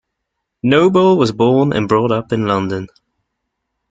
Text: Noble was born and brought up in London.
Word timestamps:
Noble 0.63 1.15
was 1.15 1.31
born 1.31 1.73
and 1.73 1.87
brought 1.87 2.11
up 2.11 2.33
in 2.33 2.47
London. 2.47 2.87